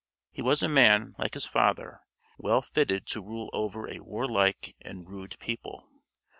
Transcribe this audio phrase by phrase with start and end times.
[0.31, 2.01] He was a man, like his father,
[2.39, 5.87] well fitted to rule over a warlike and rude people.